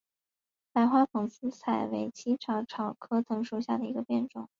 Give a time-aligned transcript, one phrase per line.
[0.73, 2.63] 白花蓬子菜为茜草
[2.97, 4.49] 科拉拉藤属下的一个变种。